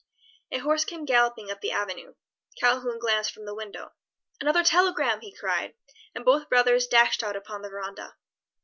A 0.51 0.57
horse 0.57 0.83
came 0.83 1.05
galloping 1.05 1.51
up 1.51 1.61
the 1.61 1.69
avenue. 1.73 2.15
Calhoun 2.59 2.97
glanced 2.97 3.31
from 3.31 3.45
the 3.45 3.53
window. 3.53 3.91
"Another 4.39 4.63
telegram!" 4.63 5.21
he 5.21 5.31
cried, 5.31 5.75
and 6.15 6.25
both 6.25 6.49
brothers 6.49 6.87
dashed 6.87 7.21
out 7.21 7.35
upon 7.35 7.61
the 7.61 7.69
veranda. 7.69 8.15